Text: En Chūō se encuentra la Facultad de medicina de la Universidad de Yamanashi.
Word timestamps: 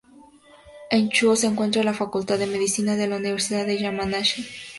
En 0.89 1.03
Chūō 1.11 1.35
se 1.35 1.45
encuentra 1.45 1.83
la 1.83 1.93
Facultad 1.93 2.39
de 2.39 2.47
medicina 2.47 2.95
de 2.95 3.05
la 3.05 3.17
Universidad 3.17 3.67
de 3.67 3.77
Yamanashi. 3.77 4.43